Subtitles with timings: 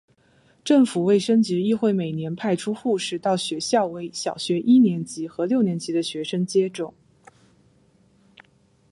[0.63, 6.95] 政府卫生局亦会每年派出护士到学校为小学一年级和六年级的学生接种。